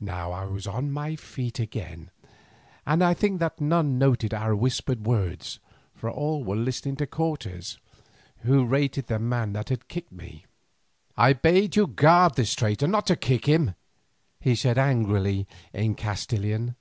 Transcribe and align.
Now 0.00 0.32
I 0.32 0.46
was 0.46 0.66
on 0.66 0.90
my 0.90 1.14
feet 1.14 1.60
again, 1.60 2.10
and 2.84 3.04
I 3.04 3.14
think 3.14 3.38
that 3.38 3.60
none 3.60 4.00
noted 4.00 4.34
our 4.34 4.52
whispered 4.52 5.06
words, 5.06 5.60
for 5.94 6.10
all 6.10 6.42
were 6.42 6.56
listening 6.56 6.96
to 6.96 7.06
Cortes, 7.06 7.78
who 8.38 8.64
rated 8.64 9.06
the 9.06 9.20
man 9.20 9.52
that 9.52 9.68
had 9.68 9.86
kicked 9.86 10.10
me. 10.10 10.44
"I 11.16 11.34
bade 11.34 11.76
you 11.76 11.86
guard 11.86 12.34
this 12.34 12.52
traitor, 12.54 12.88
not 12.88 13.06
to 13.06 13.14
kick 13.14 13.46
him," 13.46 13.76
he 14.40 14.56
said 14.56 14.76
angrily 14.76 15.46
in 15.72 15.94
Castilian. 15.94 16.74